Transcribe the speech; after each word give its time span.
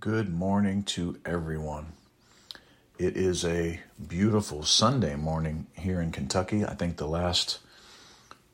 Good 0.00 0.32
morning 0.32 0.84
to 0.84 1.18
everyone. 1.24 1.94
It 2.98 3.16
is 3.16 3.44
a 3.44 3.80
beautiful 4.06 4.62
Sunday 4.62 5.16
morning 5.16 5.66
here 5.76 6.00
in 6.00 6.12
Kentucky. 6.12 6.64
I 6.64 6.74
think 6.74 6.98
the 6.98 7.08
last 7.08 7.58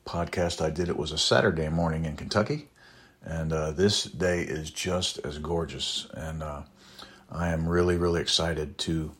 podcast 0.07 0.63
I 0.63 0.71
did 0.71 0.89
it 0.89 0.97
was 0.97 1.11
a 1.11 1.19
Saturday 1.19 1.67
morning 1.69 2.05
in 2.05 2.15
Kentucky, 2.15 2.69
and 3.21 3.53
uh, 3.53 3.71
this 3.71 4.05
day 4.05 4.41
is 4.41 4.71
just 4.71 5.19
as 5.19 5.37
gorgeous. 5.37 6.07
And 6.13 6.41
uh, 6.41 6.61
I 7.29 7.49
am 7.49 7.67
really, 7.67 7.97
really 7.97 8.21
excited 8.21 8.77
to 8.79 9.11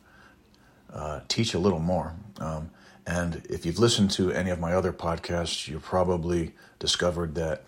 uh, 0.92 1.20
teach 1.28 1.54
a 1.54 1.60
little 1.60 1.80
more. 1.80 2.16
Um, 2.40 2.70
and 3.06 3.46
if 3.48 3.64
you've 3.64 3.78
listened 3.78 4.10
to 4.12 4.32
any 4.32 4.50
of 4.50 4.58
my 4.58 4.72
other 4.72 4.92
podcasts, 4.92 5.68
you've 5.68 5.84
probably 5.84 6.54
discovered 6.80 7.36
that 7.36 7.64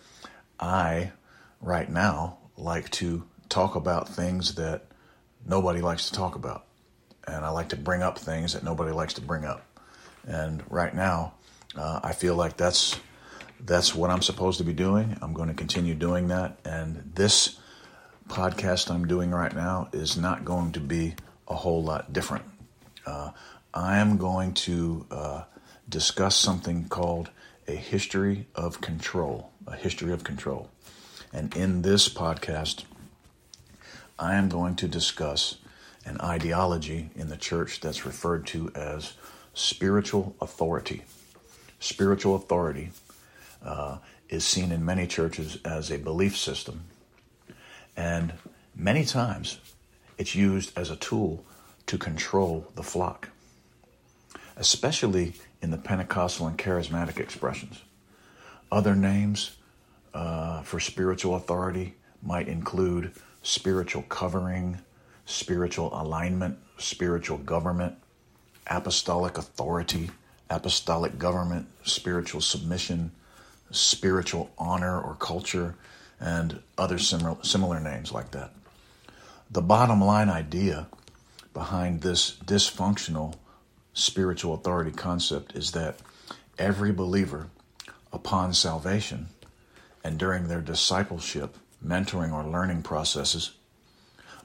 I, 0.58 1.12
right 1.60 1.88
now, 1.88 2.38
like 2.56 2.90
to 2.92 3.24
talk 3.48 3.74
about 3.74 4.08
things 4.08 4.54
that 4.56 4.86
nobody 5.46 5.80
likes 5.80 6.08
to 6.08 6.14
talk 6.14 6.34
about. 6.34 6.66
And 7.26 7.44
I 7.44 7.50
like 7.50 7.70
to 7.70 7.76
bring 7.76 8.02
up 8.02 8.18
things 8.18 8.54
that 8.54 8.62
nobody 8.62 8.92
likes 8.92 9.14
to 9.14 9.20
bring 9.20 9.44
up. 9.44 9.64
And 10.26 10.62
right 10.70 10.94
now, 10.94 11.34
uh, 11.76 12.00
I 12.02 12.12
feel 12.12 12.34
like 12.34 12.56
that's 12.56 12.98
that's 13.60 13.94
what 13.94 14.10
I'm 14.10 14.22
supposed 14.22 14.58
to 14.58 14.64
be 14.64 14.72
doing. 14.72 15.18
I'm 15.20 15.32
going 15.32 15.48
to 15.48 15.54
continue 15.54 15.94
doing 15.94 16.28
that. 16.28 16.58
And 16.64 17.10
this 17.14 17.58
podcast 18.28 18.90
I'm 18.90 19.06
doing 19.06 19.30
right 19.30 19.54
now 19.54 19.88
is 19.92 20.16
not 20.16 20.44
going 20.44 20.72
to 20.72 20.80
be 20.80 21.14
a 21.48 21.54
whole 21.54 21.82
lot 21.82 22.12
different. 22.12 22.44
Uh, 23.06 23.30
I 23.74 23.98
am 23.98 24.16
going 24.16 24.54
to 24.54 25.06
uh, 25.10 25.42
discuss 25.88 26.36
something 26.36 26.88
called 26.88 27.30
a 27.66 27.72
history 27.72 28.46
of 28.54 28.80
control. 28.80 29.50
A 29.66 29.76
history 29.76 30.12
of 30.12 30.24
control. 30.24 30.70
And 31.32 31.54
in 31.56 31.82
this 31.82 32.08
podcast, 32.08 32.84
I 34.18 34.34
am 34.34 34.48
going 34.48 34.74
to 34.76 34.88
discuss 34.88 35.58
an 36.04 36.20
ideology 36.20 37.10
in 37.14 37.28
the 37.28 37.36
church 37.36 37.80
that's 37.80 38.04
referred 38.04 38.46
to 38.48 38.72
as 38.74 39.12
spiritual 39.54 40.34
authority. 40.40 41.04
Spiritual 41.78 42.34
authority 42.34 42.90
uh, 43.64 43.98
is 44.28 44.44
seen 44.44 44.72
in 44.72 44.84
many 44.84 45.06
churches 45.06 45.58
as 45.64 45.90
a 45.90 45.98
belief 45.98 46.36
system, 46.36 46.84
and 47.96 48.32
many 48.74 49.04
times 49.04 49.60
it's 50.16 50.34
used 50.34 50.76
as 50.76 50.90
a 50.90 50.96
tool 50.96 51.44
to 51.86 51.96
control 51.96 52.66
the 52.74 52.82
flock, 52.82 53.28
especially 54.56 55.34
in 55.62 55.70
the 55.70 55.78
Pentecostal 55.78 56.48
and 56.48 56.58
charismatic 56.58 57.18
expressions. 57.20 57.82
Other 58.72 58.96
names 58.96 59.56
uh, 60.12 60.62
for 60.62 60.80
spiritual 60.80 61.36
authority 61.36 61.94
might 62.20 62.48
include 62.48 63.12
spiritual 63.48 64.02
covering, 64.02 64.78
spiritual 65.24 65.88
alignment, 65.98 66.58
spiritual 66.76 67.38
government, 67.38 67.94
apostolic 68.66 69.38
authority, 69.38 70.10
apostolic 70.50 71.18
government, 71.18 71.66
spiritual 71.82 72.42
submission, 72.42 73.10
spiritual 73.70 74.50
honor 74.58 75.00
or 75.00 75.14
culture, 75.14 75.74
and 76.20 76.60
other 76.76 76.98
similar, 76.98 77.38
similar 77.42 77.80
names 77.80 78.12
like 78.12 78.30
that. 78.32 78.52
The 79.50 79.62
bottom 79.62 80.04
line 80.04 80.28
idea 80.28 80.86
behind 81.54 82.02
this 82.02 82.36
dysfunctional 82.44 83.36
spiritual 83.94 84.52
authority 84.52 84.90
concept 84.90 85.56
is 85.56 85.72
that 85.72 85.96
every 86.58 86.92
believer, 86.92 87.48
upon 88.12 88.52
salvation 88.52 89.28
and 90.04 90.18
during 90.18 90.48
their 90.48 90.60
discipleship, 90.60 91.56
mentoring, 91.84 92.32
or 92.32 92.44
learning 92.44 92.82
processes 92.82 93.52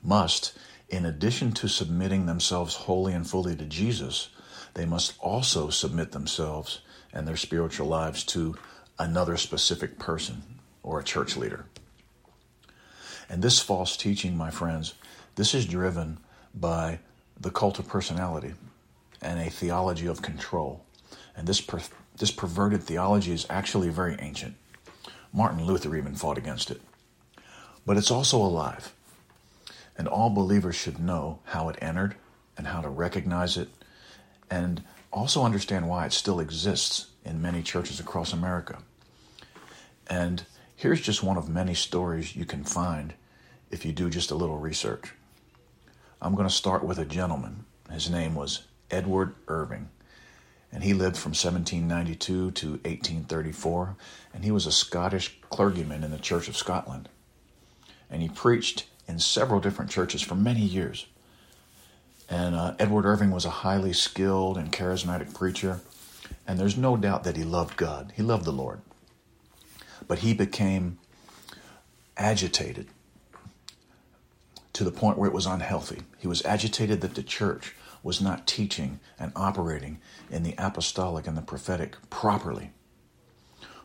must, 0.04 0.58
in 0.90 1.06
addition 1.06 1.52
to 1.54 1.68
submitting 1.68 2.26
themselves 2.26 2.76
wholly 2.76 3.14
and 3.14 3.28
fully 3.28 3.56
to 3.56 3.66
Jesus, 3.66 4.30
they 4.74 4.86
must 4.86 5.16
also 5.20 5.70
submit 5.70 6.12
themselves 6.12 6.82
and 7.14 7.28
their 7.28 7.38
spiritual 7.38 7.88
lives 7.88 8.24
to 8.24 8.56
another 9.00 9.38
specific 9.38 9.98
person 10.00 10.44
or 10.82 11.00
a 11.00 11.04
church 11.04 11.38
leader. 11.38 11.66
And 13.30 13.42
this 13.42 13.60
false 13.60 13.96
teaching, 13.96 14.36
my 14.36 14.52
friends, 14.52 14.94
this 15.36 15.54
is 15.54 15.66
driven 15.66 16.20
by 16.54 17.00
the 17.40 17.50
cult 17.50 17.80
of 17.80 17.88
personality 17.88 18.54
and 19.22 19.40
a 19.40 19.50
theology 19.50 20.06
of 20.06 20.22
control. 20.22 20.84
And 21.36 21.48
this, 21.48 21.62
per- 21.62 21.82
this 22.18 22.32
perverted 22.32 22.84
theology 22.84 23.32
is 23.32 23.48
actually 23.50 23.90
very 23.90 24.16
ancient. 24.20 24.56
Martin 25.32 25.64
Luther 25.64 25.96
even 25.96 26.14
fought 26.14 26.38
against 26.38 26.70
it 26.70 26.82
but 27.86 27.98
it's 27.98 28.12
also 28.12 28.38
alive. 28.38 28.94
And 29.98 30.08
all 30.08 30.30
believers 30.30 30.76
should 30.76 31.00
know 31.00 31.40
how 31.46 31.70
it 31.70 31.78
entered 31.82 32.16
and 32.58 32.68
how 32.68 32.82
to 32.82 32.90
recognize 32.90 33.58
it 33.58 33.70
and 34.50 34.84
also 35.12 35.44
understand 35.44 35.88
why 35.88 36.06
it 36.06 36.14
still 36.14 36.40
exists 36.40 37.08
in 37.24 37.42
many 37.42 37.62
churches 37.62 38.00
across 38.00 38.34
America. 38.34 38.80
And 40.08 40.46
here's 40.76 41.02
just 41.02 41.24
one 41.24 41.38
of 41.38 41.50
many 41.50 41.74
stories 41.74 42.36
you 42.36 42.46
can 42.46 42.64
find 42.64 43.14
if 43.72 43.86
you 43.86 43.92
do 43.92 44.10
just 44.10 44.32
a 44.32 44.36
little 44.36 44.58
research. 44.58 45.14
I'm 46.22 46.36
going 46.36 46.48
to 46.48 46.54
start 46.54 46.84
with 46.84 47.00
a 47.00 47.06
gentleman. 47.06 47.66
His 47.92 48.10
name 48.10 48.36
was 48.36 48.66
Edward 48.90 49.36
Irving, 49.48 49.90
and 50.72 50.84
he 50.84 50.94
lived 50.94 51.18
from 51.18 51.32
1792 51.32 52.52
to 52.52 52.68
1834, 52.70 53.96
and 54.34 54.44
he 54.44 54.52
was 54.52 54.66
a 54.66 54.72
Scottish 54.72 55.40
clergyman 55.50 56.04
in 56.04 56.12
the 56.12 56.18
Church 56.18 56.48
of 56.48 56.58
Scotland 56.58 57.10
and 58.14 58.22
he 58.22 58.30
preached 58.30 58.86
in 59.08 59.18
several 59.18 59.60
different 59.60 59.90
churches 59.90 60.22
for 60.22 60.36
many 60.36 60.62
years. 60.62 61.08
And 62.30 62.56
uh, 62.56 62.76
Edward 62.78 63.06
Irving 63.06 63.32
was 63.32 63.44
a 63.44 63.50
highly 63.50 63.92
skilled 63.92 64.56
and 64.56 64.72
charismatic 64.72 65.34
preacher, 65.34 65.82
and 66.48 66.60
there's 66.60 66.78
no 66.78 66.96
doubt 66.96 67.24
that 67.24 67.36
he 67.36 67.44
loved 67.44 67.76
God. 67.76 68.14
He 68.16 68.22
loved 68.22 68.46
the 68.46 68.52
Lord. 68.52 68.82
But 70.08 70.20
he 70.20 70.34
became 70.34 71.00
agitated 72.16 72.88
to 74.74 74.84
the 74.84 74.92
point 74.92 75.18
where 75.18 75.30
it 75.30 75.34
was 75.34 75.48
unhealthy. 75.48 76.02
He 76.20 76.28
was 76.28 76.46
agitated 76.46 77.02
that 77.02 77.16
the 77.16 77.24
church 77.24 77.76
was 78.04 78.22
not 78.22 78.46
teaching 78.46 79.00
and 79.20 79.32
operating 79.36 80.00
in 80.30 80.44
the 80.44 80.56
apostolic 80.58 81.26
and 81.26 81.36
the 81.36 81.42
prophetic 81.42 81.98
properly. 82.12 82.72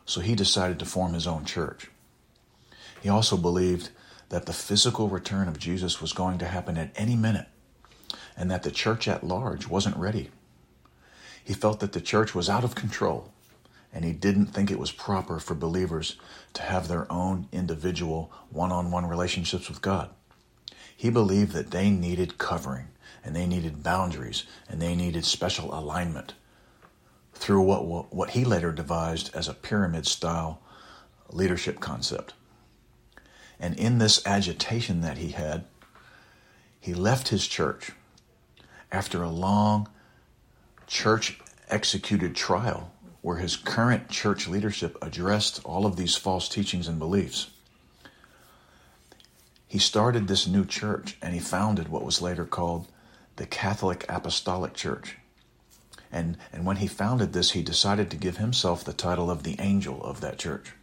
So 0.05 0.21
he 0.21 0.35
decided 0.35 0.77
to 0.79 0.85
form 0.85 1.13
his 1.13 1.25
own 1.25 1.45
church. 1.45 1.89
He 3.01 3.09
also 3.09 3.37
believed 3.37 3.89
that 4.29 4.45
the 4.45 4.53
physical 4.53 5.09
return 5.09 5.47
of 5.47 5.59
Jesus 5.59 6.01
was 6.01 6.13
going 6.13 6.37
to 6.39 6.47
happen 6.47 6.77
at 6.77 6.91
any 6.95 7.15
minute 7.15 7.47
and 8.37 8.49
that 8.49 8.63
the 8.63 8.71
church 8.71 9.07
at 9.07 9.23
large 9.23 9.67
wasn't 9.67 9.97
ready. 9.97 10.29
He 11.43 11.53
felt 11.53 11.79
that 11.79 11.93
the 11.93 12.01
church 12.01 12.33
was 12.33 12.49
out 12.49 12.63
of 12.63 12.75
control 12.75 13.31
and 13.91 14.05
he 14.05 14.11
didn't 14.11 14.47
think 14.47 14.69
it 14.69 14.79
was 14.79 14.91
proper 14.91 15.39
for 15.39 15.55
believers 15.55 16.15
to 16.53 16.61
have 16.61 16.87
their 16.87 17.11
own 17.11 17.47
individual 17.51 18.31
one 18.51 18.71
on 18.71 18.91
one 18.91 19.07
relationships 19.07 19.67
with 19.67 19.81
God. 19.81 20.11
He 20.95 21.09
believed 21.09 21.53
that 21.53 21.71
they 21.71 21.89
needed 21.89 22.37
covering 22.37 22.87
and 23.23 23.35
they 23.35 23.47
needed 23.47 23.83
boundaries 23.83 24.43
and 24.69 24.81
they 24.81 24.95
needed 24.95 25.25
special 25.25 25.73
alignment 25.73 26.33
through 27.33 27.61
what, 27.61 28.13
what 28.13 28.31
he 28.31 28.45
later 28.45 28.71
devised 28.71 29.33
as 29.33 29.47
a 29.47 29.53
pyramid 29.53 30.05
style 30.05 30.61
leadership 31.31 31.79
concept. 31.79 32.33
And 33.59 33.77
in 33.77 33.97
this 33.97 34.25
agitation 34.25 35.01
that 35.01 35.17
he 35.17 35.29
had, 35.29 35.65
he 36.79 36.93
left 36.93 37.27
his 37.27 37.47
church 37.47 37.91
after 38.91 39.21
a 39.21 39.29
long 39.29 39.89
church 40.87 41.39
executed 41.69 42.35
trial 42.35 42.91
where 43.21 43.37
his 43.37 43.57
current 43.57 44.09
church 44.09 44.47
leadership 44.47 44.97
addressed 45.01 45.63
all 45.65 45.85
of 45.85 45.97
these 45.97 46.15
false 46.15 46.47
teachings 46.47 46.87
and 46.87 46.97
beliefs. 46.97 47.49
He 49.67 49.77
started 49.77 50.27
this 50.27 50.47
new 50.47 50.65
church 50.65 51.17
and 51.21 51.33
he 51.33 51.39
founded 51.39 51.89
what 51.89 52.03
was 52.03 52.21
later 52.21 52.45
called 52.45 52.87
the 53.35 53.45
Catholic 53.45 54.05
Apostolic 54.09 54.73
Church. 54.73 55.17
And, 56.11 56.37
and 56.51 56.65
when 56.65 56.77
he 56.77 56.87
founded 56.87 57.33
this, 57.33 57.51
he 57.51 57.61
decided 57.61 58.09
to 58.09 58.17
give 58.17 58.37
himself 58.37 58.83
the 58.83 58.93
title 58.93 59.29
of 59.29 59.43
the 59.43 59.57
angel 59.59 60.03
of 60.03 60.21
that 60.21 60.39
church. 60.39 60.73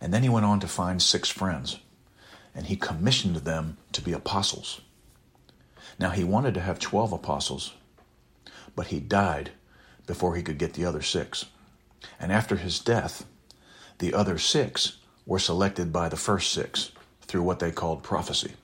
And 0.00 0.14
then 0.14 0.22
he 0.22 0.28
went 0.28 0.46
on 0.46 0.60
to 0.60 0.68
find 0.68 1.02
six 1.02 1.28
friends, 1.28 1.78
and 2.54 2.66
he 2.66 2.76
commissioned 2.76 3.36
them 3.36 3.76
to 3.92 4.00
be 4.00 4.12
apostles. 4.12 4.80
Now, 5.98 6.10
he 6.10 6.24
wanted 6.24 6.54
to 6.54 6.60
have 6.60 6.78
12 6.78 7.12
apostles, 7.12 7.74
but 8.74 8.86
he 8.86 9.00
died 9.00 9.50
before 10.06 10.34
he 10.34 10.42
could 10.42 10.58
get 10.58 10.72
the 10.72 10.84
other 10.84 11.02
six. 11.02 11.46
And 12.18 12.32
after 12.32 12.56
his 12.56 12.78
death, 12.78 13.26
the 13.98 14.14
other 14.14 14.38
six 14.38 14.98
were 15.26 15.38
selected 15.38 15.92
by 15.92 16.08
the 16.08 16.16
first 16.16 16.52
six 16.52 16.92
through 17.22 17.42
what 17.42 17.58
they 17.58 17.70
called 17.70 18.02
prophecy. 18.02 18.54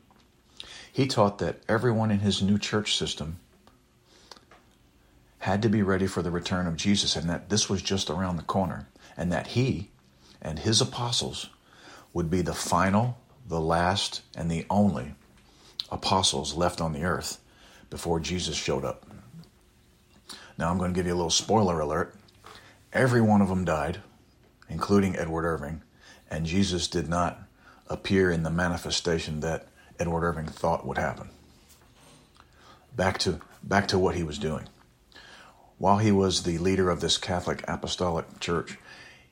He 0.91 1.06
taught 1.06 1.38
that 1.38 1.61
everyone 1.69 2.11
in 2.11 2.21
his 2.21 2.41
new 2.41 2.59
church 2.59 2.97
system 2.97 3.38
had 5.41 5.61
to 5.62 5.69
be 5.69 5.83
ready 5.83 6.06
for 6.06 6.23
the 6.23 6.31
return 6.31 6.67
of 6.67 6.77
Jesus 6.77 7.15
and 7.15 7.29
that 7.29 7.50
this 7.50 7.69
was 7.69 7.83
just 7.83 8.09
around 8.09 8.37
the 8.37 8.43
corner 8.43 8.88
and 9.17 9.31
that 9.31 9.49
he 9.49 9.91
and 10.41 10.59
his 10.59 10.81
apostles 10.81 11.49
would 12.12 12.31
be 12.31 12.43
the 12.43 12.55
final, 12.55 13.19
the 13.47 13.61
last, 13.61 14.23
and 14.37 14.50
the 14.50 14.65
only 14.71 15.15
apostles 15.91 16.55
left 16.55 16.81
on 16.81 16.93
the 16.93 17.05
earth 17.05 17.38
before 17.91 18.21
Jesus 18.21 18.56
showed 18.56 18.85
up. 18.85 19.06
Now, 20.59 20.71
I'm 20.71 20.79
going 20.79 20.93
to 20.93 20.99
give 20.99 21.06
you 21.06 21.12
a 21.12 21.17
little 21.17 21.31
spoiler 21.31 21.81
alert. 21.81 22.15
Every 22.93 23.21
one 23.21 23.43
of 23.43 23.49
them 23.49 23.65
died, 23.65 24.00
including 24.69 25.17
Edward 25.17 25.44
Irving, 25.44 25.83
and 26.31 26.47
Jesus 26.47 26.88
did 26.88 27.09
not 27.09 27.41
appear 27.88 28.31
in 28.31 28.43
the 28.43 28.50
manifestation 28.50 29.41
that 29.41 29.69
Edward 29.99 30.25
Irving 30.25 30.47
thought 30.47 30.87
would 30.87 30.99
happen. 30.99 31.29
Back 32.94 33.19
to, 33.19 33.41
back 33.62 33.88
to 33.88 33.99
what 33.99 34.15
he 34.15 34.23
was 34.23 34.38
doing. 34.38 34.69
While 35.79 35.99
he 35.99 36.11
was 36.11 36.43
the 36.43 36.56
leader 36.59 36.88
of 36.88 37.00
this 37.00 37.19
Catholic 37.19 37.62
Apostolic 37.69 38.41
Church, 38.41 38.79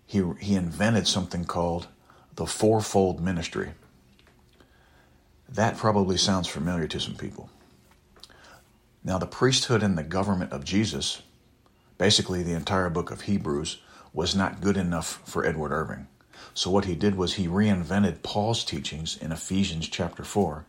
he, 0.06 0.22
he 0.40 0.54
invented 0.54 1.06
something 1.06 1.44
called 1.44 1.88
the 2.36 2.46
fourfold 2.46 3.20
ministry. 3.20 3.72
That 5.48 5.76
probably 5.76 6.16
sounds 6.16 6.48
familiar 6.48 6.86
to 6.88 7.00
some 7.00 7.14
people. 7.14 7.50
Now, 9.02 9.18
the 9.18 9.26
priesthood 9.26 9.82
and 9.82 9.96
the 9.96 10.02
government 10.02 10.52
of 10.52 10.64
Jesus, 10.64 11.22
basically 11.98 12.42
the 12.42 12.54
entire 12.54 12.90
book 12.90 13.10
of 13.10 13.22
Hebrews, 13.22 13.80
was 14.12 14.34
not 14.34 14.60
good 14.60 14.76
enough 14.76 15.20
for 15.24 15.44
Edward 15.44 15.72
Irving. 15.72 16.06
So, 16.54 16.70
what 16.70 16.86
he 16.86 16.94
did 16.94 17.16
was 17.16 17.34
he 17.34 17.46
reinvented 17.46 18.22
Paul's 18.22 18.64
teachings 18.64 19.16
in 19.16 19.32
Ephesians 19.32 19.88
chapter 19.88 20.24
4 20.24 20.64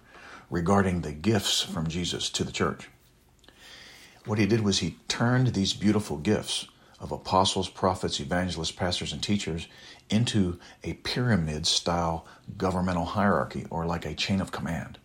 regarding 0.50 1.02
the 1.02 1.12
gifts 1.12 1.62
from 1.62 1.88
Jesus 1.88 2.30
to 2.32 2.44
the 2.44 2.52
church. 2.52 2.90
What 4.26 4.40
he 4.40 4.46
did 4.46 4.62
was 4.62 4.80
he 4.80 4.98
turned 5.08 5.48
these 5.48 5.74
beautiful 5.74 6.18
gifts 6.18 6.68
of 7.06 7.12
apostles, 7.12 7.70
prophets, 7.70 8.20
evangelists, 8.20 8.72
pastors, 8.72 9.14
and 9.14 9.22
teachers 9.22 9.68
into 10.10 10.60
a 10.84 10.94
pyramid 10.94 11.68
style 11.68 12.26
governmental 12.58 13.06
hierarchy 13.06 13.68
or 13.70 13.86
like 13.86 14.08
a 14.08 14.16
chain 14.16 14.42
of 14.42 14.52
command. 14.52 14.98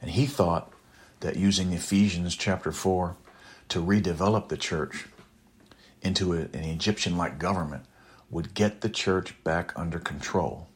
And 0.00 0.12
he 0.12 0.26
thought 0.26 0.72
that 1.18 1.34
using 1.34 1.72
Ephesians 1.72 2.36
chapter 2.36 2.70
4 2.70 3.16
to 3.70 3.82
redevelop 3.82 4.48
the 4.48 4.56
church 4.56 5.06
into 6.02 6.34
a, 6.34 6.42
an 6.42 6.62
Egyptian 6.62 7.16
like 7.16 7.40
government 7.40 7.84
would 8.30 8.54
get 8.54 8.80
the 8.80 8.88
church 8.88 9.34
back 9.42 9.72
under 9.74 9.98
control 9.98 10.68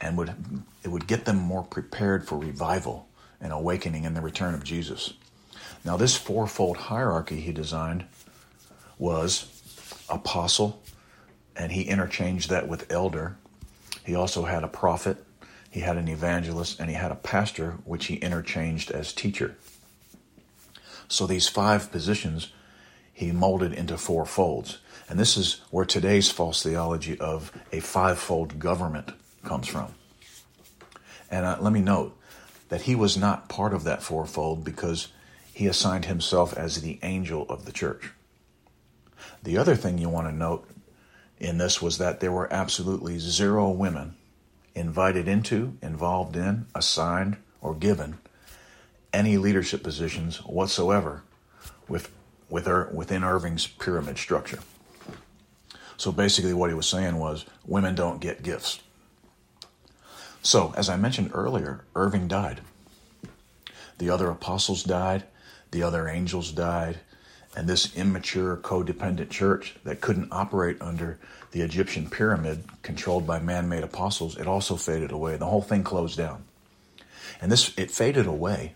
and 0.00 0.18
would 0.18 0.34
it 0.82 0.88
would 0.88 1.06
get 1.06 1.26
them 1.26 1.36
more 1.36 1.62
prepared 1.62 2.26
for 2.26 2.36
revival 2.36 3.06
and 3.40 3.52
awakening 3.52 4.04
and 4.04 4.16
the 4.16 4.20
return 4.20 4.52
of 4.52 4.64
Jesus. 4.64 5.12
Now 5.84 5.96
this 5.96 6.16
fourfold 6.16 6.76
hierarchy 6.76 7.40
he 7.40 7.52
designed 7.52 8.06
was 8.98 9.55
apostle 10.08 10.82
and 11.56 11.72
he 11.72 11.82
interchanged 11.82 12.50
that 12.50 12.68
with 12.68 12.90
elder. 12.92 13.36
He 14.04 14.14
also 14.14 14.44
had 14.44 14.62
a 14.62 14.68
prophet, 14.68 15.24
he 15.70 15.80
had 15.80 15.96
an 15.96 16.08
evangelist, 16.08 16.78
and 16.78 16.88
he 16.88 16.96
had 16.96 17.10
a 17.10 17.16
pastor, 17.16 17.78
which 17.84 18.06
he 18.06 18.16
interchanged 18.16 18.90
as 18.90 19.12
teacher. 19.12 19.56
So 21.08 21.26
these 21.26 21.48
five 21.48 21.90
positions 21.90 22.52
he 23.16 23.32
molded 23.32 23.72
into 23.72 23.96
four 23.96 24.26
folds. 24.26 24.78
And 25.08 25.18
this 25.18 25.38
is 25.38 25.62
where 25.70 25.86
today's 25.86 26.30
false 26.30 26.62
theology 26.62 27.18
of 27.18 27.50
a 27.72 27.80
fivefold 27.80 28.58
government 28.58 29.12
comes 29.42 29.68
from. 29.68 29.94
And 31.30 31.46
uh, 31.46 31.56
let 31.60 31.72
me 31.72 31.80
note 31.80 32.14
that 32.68 32.82
he 32.82 32.94
was 32.94 33.16
not 33.16 33.48
part 33.48 33.72
of 33.72 33.84
that 33.84 34.02
fourfold 34.02 34.64
because 34.64 35.08
he 35.54 35.66
assigned 35.66 36.04
himself 36.04 36.54
as 36.58 36.82
the 36.82 36.98
angel 37.02 37.46
of 37.48 37.64
the 37.64 37.72
church. 37.72 38.10
The 39.46 39.58
other 39.58 39.76
thing 39.76 39.98
you 39.98 40.08
want 40.08 40.26
to 40.26 40.34
note 40.34 40.68
in 41.38 41.58
this 41.58 41.80
was 41.80 41.98
that 41.98 42.18
there 42.18 42.32
were 42.32 42.52
absolutely 42.52 43.20
zero 43.20 43.70
women 43.70 44.16
invited 44.74 45.28
into, 45.28 45.78
involved 45.80 46.34
in, 46.34 46.66
assigned, 46.74 47.36
or 47.60 47.72
given 47.72 48.18
any 49.12 49.36
leadership 49.36 49.84
positions 49.84 50.38
whatsoever 50.38 51.22
with, 51.86 52.10
with 52.50 52.66
Ir- 52.66 52.90
within 52.92 53.22
Irving's 53.22 53.68
pyramid 53.68 54.18
structure. 54.18 54.58
So 55.96 56.10
basically, 56.10 56.52
what 56.52 56.70
he 56.70 56.74
was 56.74 56.88
saying 56.88 57.14
was 57.14 57.46
women 57.64 57.94
don't 57.94 58.20
get 58.20 58.42
gifts. 58.42 58.80
So, 60.42 60.74
as 60.76 60.88
I 60.88 60.96
mentioned 60.96 61.30
earlier, 61.32 61.84
Irving 61.94 62.26
died. 62.26 62.62
The 63.98 64.10
other 64.10 64.28
apostles 64.28 64.82
died, 64.82 65.22
the 65.70 65.84
other 65.84 66.08
angels 66.08 66.50
died, 66.50 66.98
and 67.56 67.66
this 67.66 67.96
immature, 67.96 68.58
codependent 68.58 69.30
church 69.30 69.76
that 69.82 70.02
couldn't 70.02 70.28
operate 70.30 70.76
under 70.82 71.18
the 71.52 71.62
Egyptian 71.62 72.10
pyramid 72.10 72.62
controlled 72.82 73.26
by 73.26 73.38
man 73.38 73.66
made 73.66 73.82
apostles, 73.82 74.36
it 74.36 74.46
also 74.46 74.76
faded 74.76 75.10
away. 75.10 75.36
The 75.36 75.46
whole 75.46 75.62
thing 75.62 75.82
closed 75.82 76.18
down. 76.18 76.44
And 77.40 77.50
this, 77.50 77.72
it 77.78 77.90
faded 77.90 78.26
away 78.26 78.74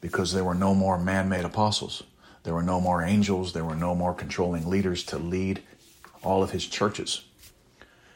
because 0.00 0.32
there 0.32 0.42
were 0.42 0.54
no 0.54 0.74
more 0.74 0.98
man 0.98 1.28
made 1.28 1.44
apostles. 1.44 2.02
There 2.44 2.54
were 2.54 2.62
no 2.62 2.80
more 2.80 3.02
angels. 3.02 3.52
There 3.52 3.64
were 3.64 3.76
no 3.76 3.94
more 3.94 4.14
controlling 4.14 4.70
leaders 4.70 5.04
to 5.04 5.18
lead 5.18 5.62
all 6.22 6.42
of 6.42 6.50
his 6.52 6.66
churches 6.66 7.26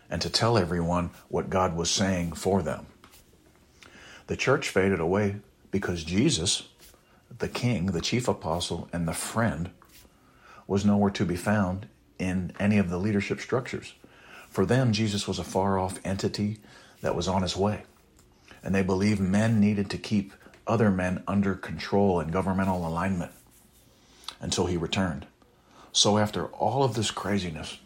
and 0.08 0.22
to 0.22 0.30
tell 0.30 0.56
everyone 0.56 1.10
what 1.28 1.50
God 1.50 1.76
was 1.76 1.90
saying 1.90 2.32
for 2.32 2.62
them. 2.62 2.86
The 4.26 4.36
church 4.36 4.70
faded 4.70 5.00
away 5.00 5.36
because 5.70 6.02
Jesus, 6.02 6.68
the 7.38 7.48
king, 7.48 7.86
the 7.86 8.00
chief 8.00 8.26
apostle, 8.26 8.88
and 8.90 9.06
the 9.06 9.12
friend, 9.12 9.70
was 10.68 10.84
nowhere 10.84 11.10
to 11.10 11.24
be 11.24 11.34
found 11.34 11.88
in 12.20 12.52
any 12.60 12.78
of 12.78 12.90
the 12.90 12.98
leadership 12.98 13.40
structures. 13.40 13.94
For 14.48 14.64
them, 14.64 14.92
Jesus 14.92 15.26
was 15.26 15.40
a 15.40 15.44
far 15.44 15.80
off 15.80 15.98
entity 16.04 16.58
that 17.00 17.16
was 17.16 17.26
on 17.26 17.42
his 17.42 17.56
way. 17.56 17.82
And 18.62 18.72
they 18.72 18.82
believed 18.82 19.20
men 19.20 19.58
needed 19.58 19.90
to 19.90 19.98
keep 19.98 20.32
other 20.66 20.90
men 20.90 21.24
under 21.26 21.56
control 21.56 22.20
and 22.20 22.32
governmental 22.32 22.86
alignment 22.86 23.32
until 24.40 24.66
he 24.66 24.76
returned. 24.76 25.26
So, 25.90 26.18
after 26.18 26.46
all 26.46 26.84
of 26.84 26.94
this 26.94 27.10
craziness, 27.10 27.78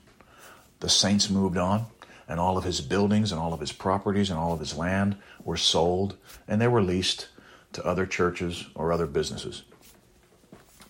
the 0.81 0.88
saints 0.88 1.31
moved 1.31 1.56
on, 1.56 1.87
and 2.29 2.40
all 2.40 2.56
of 2.56 2.64
his 2.64 2.81
buildings 2.81 3.31
and 3.31 3.40
all 3.40 3.52
of 3.52 3.61
his 3.61 3.73
properties 3.73 4.31
and 4.31 4.38
all 4.38 4.52
of 4.52 4.61
his 4.61 4.76
land 4.76 5.17
were 5.44 5.56
sold 5.56 6.17
and 6.49 6.61
they 6.61 6.69
were 6.69 6.82
leased 6.82 7.29
to 7.73 7.84
other 7.84 8.06
churches 8.06 8.67
or 8.75 8.93
other 8.93 9.06
businesses. 9.06 9.62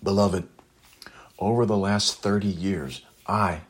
Beloved, 0.03 0.49
over 1.43 1.67
the 1.67 1.77
last 1.77 2.23
30 2.23 2.47
years, 2.47 3.03
I 3.27 3.63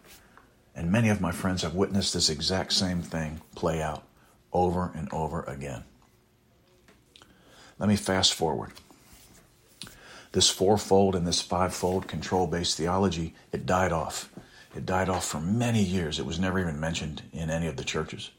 and 0.75 0.91
many 0.91 1.09
of 1.09 1.21
my 1.21 1.33
friends 1.33 1.63
have 1.63 1.75
witnessed 1.75 2.15
this 2.15 2.29
exact 2.29 2.73
same 2.73 3.03
thing 3.03 3.41
play 3.55 3.83
out 3.83 4.05
over 4.53 4.93
and 4.95 5.13
over 5.13 5.43
again. 5.45 5.85
Let 7.79 7.89
me 7.89 7.97
fast 7.97 8.35
forward. 8.35 8.73
This 10.33 10.49
fourfold 10.49 11.15
and 11.15 11.27
this 11.27 11.43
fivefold 11.43 12.09
control 12.09 12.47
based 12.47 12.77
theology, 12.77 13.35
it 13.53 13.67
died 13.67 13.93
off. 13.93 14.31
It 14.75 14.87
died 14.87 15.09
off 15.09 15.27
for 15.27 15.41
many 15.41 15.83
years. 15.83 16.19
It 16.19 16.27
was 16.27 16.39
never 16.39 16.59
even 16.59 16.81
mentioned 16.81 17.23
in 17.33 17.51
any 17.51 17.67
of 17.67 17.77
the 17.77 17.85
churches. 17.85 18.31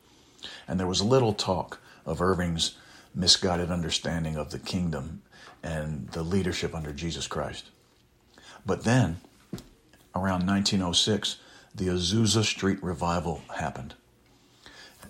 And 0.68 0.80
there 0.80 0.88
was 0.88 1.02
little 1.02 1.34
talk 1.34 1.80
of 2.06 2.22
Irving's 2.22 2.78
misguided 3.14 3.70
understanding 3.70 4.38
of 4.38 4.50
the 4.50 4.60
kingdom 4.60 5.22
and 5.62 6.10
the 6.10 6.24
leadership 6.24 6.74
under 6.74 6.92
Jesus 6.92 7.28
Christ. 7.28 7.70
But 8.66 8.84
then, 8.84 9.18
around 10.16 10.48
1906, 10.48 11.38
the 11.76 11.88
Azusa 11.88 12.44
Street 12.44 12.82
revival 12.84 13.42
happened. 13.56 13.96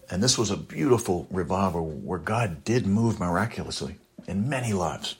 And 0.09 0.21
this 0.21 0.37
was 0.37 0.51
a 0.51 0.57
beautiful 0.57 1.27
revival 1.29 1.89
where 1.89 2.19
God 2.19 2.63
did 2.63 2.85
move 2.85 3.19
miraculously 3.19 3.97
in 4.27 4.49
many 4.49 4.73
lives. 4.73 5.15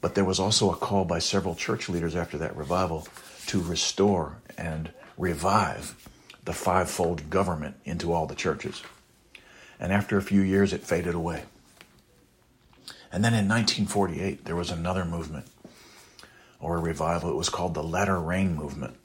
But 0.00 0.14
there 0.14 0.24
was 0.24 0.40
also 0.40 0.70
a 0.70 0.76
call 0.76 1.04
by 1.04 1.20
several 1.20 1.54
church 1.54 1.88
leaders 1.88 2.16
after 2.16 2.36
that 2.38 2.56
revival 2.56 3.06
to 3.46 3.60
restore 3.62 4.38
and 4.58 4.90
revive 5.16 5.94
the 6.44 6.52
fivefold 6.52 7.30
government 7.30 7.76
into 7.84 8.12
all 8.12 8.26
the 8.26 8.34
churches. 8.34 8.82
And 9.78 9.92
after 9.92 10.16
a 10.16 10.22
few 10.22 10.40
years, 10.40 10.72
it 10.72 10.82
faded 10.82 11.14
away. 11.14 11.44
And 13.12 13.24
then 13.24 13.34
in 13.34 13.48
1948, 13.48 14.44
there 14.44 14.56
was 14.56 14.70
another 14.70 15.04
movement 15.04 15.46
or 16.62 16.76
a 16.78 16.80
revival. 16.80 17.28
It 17.28 17.36
was 17.36 17.50
called 17.50 17.74
the 17.74 17.82
Latter 17.82 18.18
Rain 18.18 18.54
Movement. 18.54 18.96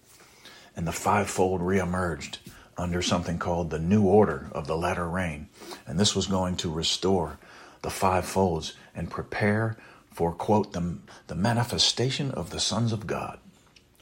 And 0.76 0.88
the 0.88 0.94
fivefold 0.94 1.60
reemerged 1.60 2.38
under 2.78 3.02
something 3.02 3.40
called 3.40 3.72
the 3.72 3.80
New 3.80 4.04
Order 4.04 4.48
of 4.52 4.68
the 4.68 4.78
Latter 4.78 5.10
Rain. 5.10 5.50
And 5.88 6.00
this 6.00 6.16
was 6.16 6.28
going 6.28 6.56
to 6.58 6.72
restore 6.72 7.40
the 7.82 7.90
five 7.90 8.26
folds 8.26 8.76
and 8.96 9.10
prepare 9.10 9.76
for, 10.14 10.32
quote, 10.32 10.74
the, 10.74 11.00
the 11.26 11.36
manifestation 11.36 12.32
of 12.32 12.52
the 12.52 12.60
sons 12.60 12.94
of 12.94 13.08
God, 13.08 13.40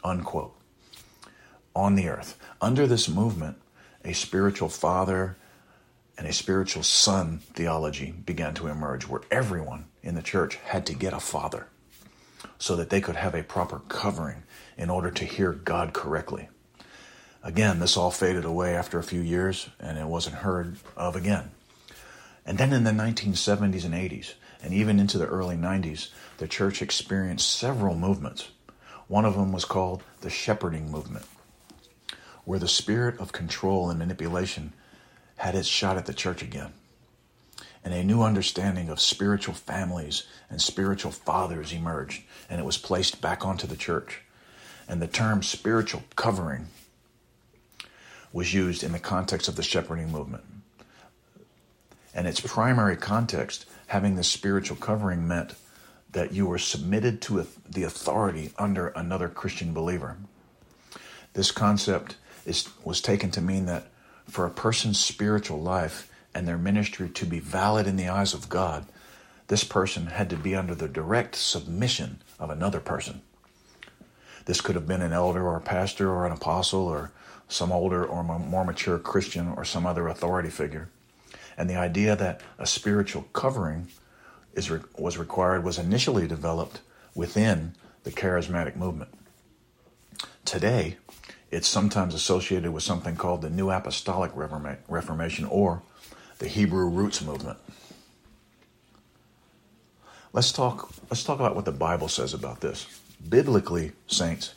unquote, 0.04 0.56
on 1.74 1.96
the 1.96 2.10
earth. 2.10 2.38
Under 2.62 2.86
this 2.86 3.08
movement, 3.08 3.58
a 4.04 4.14
spiritual 4.14 4.70
father 4.70 5.38
and 6.18 6.28
a 6.28 6.34
spiritual 6.34 6.84
son 6.84 7.40
theology 7.54 8.12
began 8.12 8.54
to 8.56 8.68
emerge 8.68 9.08
where 9.08 9.22
everyone 9.32 9.86
in 10.04 10.16
the 10.16 10.22
church 10.22 10.56
had 10.56 10.86
to 10.86 10.94
get 10.94 11.14
a 11.14 11.20
father 11.20 11.68
so 12.58 12.76
that 12.76 12.90
they 12.90 13.02
could 13.02 13.16
have 13.16 13.36
a 13.36 13.44
proper 13.44 13.80
covering 13.88 14.44
in 14.78 14.90
order 14.90 15.12
to 15.12 15.26
hear 15.26 15.52
God 15.52 15.94
correctly. 15.94 16.50
Again, 17.44 17.80
this 17.80 17.96
all 17.96 18.12
faded 18.12 18.46
away 18.46 18.76
after 18.76 18.98
a 18.98 19.04
few 19.04 19.22
years 19.22 19.70
and 19.80 19.98
it 19.98 20.08
wasn't 20.08 20.38
heard 20.38 20.78
of 20.98 21.16
again. 21.16 21.52
And 22.46 22.58
then 22.58 22.74
in 22.74 22.84
the 22.84 22.92
1970s 22.92 23.86
and 23.86 23.94
80s, 23.94 24.34
and 24.62 24.74
even 24.74 25.00
into 25.00 25.18
the 25.18 25.28
early 25.28 25.56
90s, 25.56 26.10
the 26.38 26.48
church 26.48 26.82
experienced 26.82 27.50
several 27.50 27.96
movements. 27.96 28.50
One 29.08 29.26
of 29.26 29.36
them 29.36 29.52
was 29.52 29.66
called 29.66 30.02
the 30.22 30.30
shepherding 30.30 30.90
movement, 30.90 31.26
where 32.46 32.60
the 32.60 32.68
spirit 32.68 33.20
of 33.20 33.32
control 33.32 33.90
and 33.90 34.00
manipulation 34.00 34.74
had 35.38 35.54
its 35.54 35.68
shot 35.68 35.98
at 35.98 36.08
the 36.08 36.14
church 36.14 36.42
again. 36.42 36.74
And 37.86 37.94
a 37.94 38.04
new 38.04 38.24
understanding 38.24 38.90
of 38.90 39.00
spiritual 39.00 39.54
families 39.54 40.24
and 40.50 40.60
spiritual 40.60 41.12
fathers 41.12 41.72
emerged, 41.72 42.24
and 42.50 42.60
it 42.60 42.66
was 42.66 42.80
placed 42.80 43.22
back 43.22 43.46
onto 43.46 43.68
the 43.68 43.78
church. 43.78 44.22
And 44.88 45.00
the 45.00 45.08
term 45.08 45.44
spiritual 45.44 46.04
covering 46.16 46.68
was 48.34 48.56
used 48.56 48.84
in 48.84 48.92
the 48.92 49.00
context 49.00 49.48
of 49.48 49.56
the 49.56 49.64
shepherding 49.64 50.12
movement. 50.12 50.44
And 52.16 52.28
its 52.28 52.40
primary 52.40 52.98
context, 52.98 53.66
having 53.88 54.16
the 54.16 54.24
spiritual 54.24 54.78
covering, 54.78 55.28
meant 55.28 55.54
that 56.12 56.34
you 56.34 56.48
were 56.48 56.58
submitted 56.58 57.22
to 57.22 57.46
the 57.70 57.84
authority 57.84 58.52
under 58.58 58.88
another 58.88 59.30
Christian 59.30 59.74
believer. 59.74 60.18
This 61.34 61.52
concept 61.52 62.16
is, 62.48 62.68
was 62.84 63.00
taken 63.00 63.30
to 63.32 63.42
mean 63.42 63.68
that 63.68 63.92
for 64.28 64.46
a 64.46 64.50
person's 64.50 65.00
spiritual 65.00 65.62
life 65.62 66.10
and 66.36 66.46
their 66.46 66.58
ministry 66.58 67.10
to 67.10 67.26
be 67.26 67.40
valid 67.40 67.88
in 67.88 67.96
the 67.96 68.10
eyes 68.10 68.34
of 68.34 68.50
God, 68.50 68.86
this 69.48 69.64
person 69.64 70.08
had 70.08 70.30
to 70.30 70.36
be 70.36 70.56
under 70.56 70.76
the 70.76 70.90
direct 70.90 71.36
submission 71.36 72.22
of 72.38 72.50
another 72.50 72.82
person. 72.82 73.22
This 74.44 74.60
could 74.60 74.76
have 74.76 74.86
been 74.86 75.02
an 75.02 75.14
elder 75.14 75.48
or 75.48 75.56
a 75.56 75.62
pastor 75.62 76.12
or 76.12 76.26
an 76.26 76.34
apostle 76.34 76.88
or 76.88 77.12
some 77.48 77.72
older 77.72 78.06
or 78.06 78.24
more 78.24 78.66
mature 78.66 79.00
Christian 79.00 79.48
or 79.56 79.64
some 79.64 79.86
other 79.86 80.08
authority 80.08 80.50
figure. 80.50 80.90
And 81.58 81.70
the 81.70 81.78
idea 81.78 82.16
that 82.16 82.42
a 82.60 82.68
spiritual 82.68 83.24
covering 83.34 83.88
is, 84.54 84.70
was 84.98 85.18
required 85.18 85.64
was 85.64 85.80
initially 85.80 86.28
developed 86.28 86.82
within 87.16 87.74
the 88.04 88.12
charismatic 88.12 88.76
movement. 88.76 89.12
Today, 90.44 90.98
it's 91.50 91.68
sometimes 91.68 92.14
associated 92.14 92.72
with 92.72 92.84
something 92.84 93.16
called 93.16 93.42
the 93.42 93.50
New 93.50 93.70
Apostolic 93.70 94.32
Reformation 94.36 95.46
or 95.46 95.82
the 96.40 96.48
Hebrew 96.48 96.88
Roots 96.90 97.22
Movement. 97.22 97.58
Let's 100.34 100.52
talk, 100.52 100.92
let's 101.10 101.24
talk 101.24 101.40
about 101.40 101.56
what 101.56 101.66
the 101.66 101.72
Bible 101.72 102.10
says 102.10 102.34
about 102.34 102.60
this. 102.60 102.88
Biblically, 103.28 103.94
saints, 104.08 104.54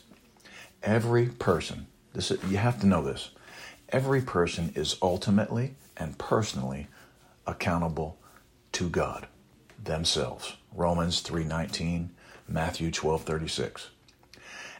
every 0.83 1.27
person, 1.27 1.87
this 2.13 2.31
you 2.49 2.57
have 2.57 2.79
to 2.81 2.87
know 2.87 3.01
this, 3.01 3.29
every 3.89 4.21
person 4.21 4.73
is 4.75 4.97
ultimately 5.01 5.75
and 5.95 6.17
personally 6.17 6.87
accountable 7.47 8.17
to 8.73 8.89
God 8.89 9.27
themselves. 9.81 10.57
Romans 10.73 11.21
3:19, 11.21 12.09
Matthew 12.47 12.91
12:36. 12.91 13.89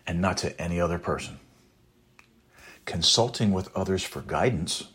And 0.05 0.19
not 0.19 0.37
to 0.37 0.59
any 0.61 0.81
other 0.81 0.99
person 0.99 1.39
consulting 2.89 3.51
with 3.51 3.69
others 3.75 4.03
for 4.03 4.21
guidance, 4.21 4.85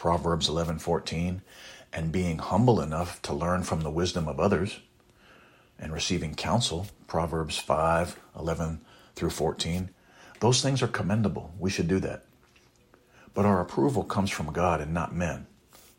Proverbs 0.00 0.48
11:14, 0.48 1.42
and 1.92 2.10
being 2.10 2.38
humble 2.38 2.80
enough 2.80 3.20
to 3.20 3.34
learn 3.34 3.62
from 3.62 3.82
the 3.82 3.90
wisdom 3.90 4.28
of 4.28 4.40
others, 4.40 4.80
and 5.78 5.92
receiving 5.92 6.34
counsel, 6.34 6.86
Proverbs 7.06 7.58
5:11 7.58 8.80
through 9.14 9.28
14, 9.28 9.90
those 10.38 10.62
things 10.62 10.80
are 10.80 10.88
commendable. 10.88 11.52
We 11.58 11.68
should 11.68 11.86
do 11.86 12.00
that. 12.00 12.24
But 13.34 13.44
our 13.44 13.60
approval 13.60 14.04
comes 14.04 14.30
from 14.30 14.54
God 14.54 14.80
and 14.80 14.94
not 14.94 15.14
men. 15.14 15.46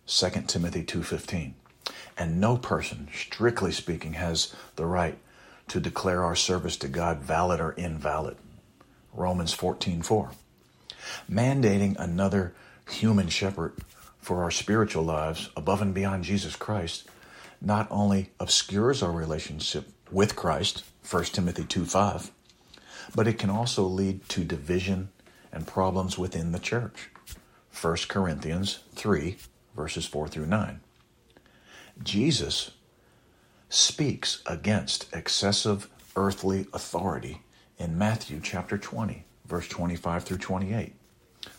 2 0.07 0.47
Timothy 0.47 0.83
2:15. 0.83 1.53
And 2.17 2.41
no 2.41 2.57
person, 2.57 3.07
strictly 3.13 3.71
speaking, 3.71 4.13
has 4.13 4.51
the 4.77 4.87
right 4.87 5.19
to 5.67 5.79
declare 5.79 6.23
our 6.23 6.35
service 6.35 6.75
to 6.77 6.87
God 6.87 7.19
valid 7.19 7.59
or 7.59 7.73
invalid. 7.73 8.37
Romans 9.13 9.53
14:4 9.53 10.31
mandating 11.29 11.95
another 11.99 12.55
human 12.89 13.29
shepherd 13.29 13.73
for 14.19 14.43
our 14.43 14.51
spiritual 14.51 15.03
lives 15.03 15.49
above 15.55 15.81
and 15.81 15.93
beyond 15.93 16.23
Jesus 16.23 16.55
Christ 16.55 17.07
not 17.61 17.87
only 17.91 18.31
obscures 18.39 19.03
our 19.03 19.11
relationship 19.11 19.87
with 20.11 20.35
Christ, 20.35 20.83
1 21.09 21.25
Timothy 21.25 21.63
2 21.63 21.85
5, 21.85 22.31
but 23.15 23.27
it 23.27 23.37
can 23.37 23.49
also 23.49 23.83
lead 23.83 24.27
to 24.29 24.43
division 24.43 25.09
and 25.51 25.67
problems 25.67 26.17
within 26.17 26.51
the 26.51 26.59
church. 26.59 27.09
1 27.79 27.97
Corinthians 28.09 28.79
3, 28.95 29.37
verses 29.75 30.05
4 30.05 30.27
through 30.27 30.47
9. 30.47 30.81
Jesus 32.03 32.71
speaks 33.69 34.41
against 34.45 35.13
excessive 35.15 35.87
earthly 36.15 36.67
authority 36.73 37.41
in 37.77 37.97
Matthew 37.97 38.39
chapter 38.43 38.77
20, 38.77 39.23
verse 39.45 39.67
25 39.67 40.23
through 40.23 40.37
28. 40.37 40.93